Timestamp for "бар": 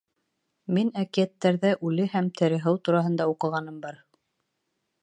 3.87-4.03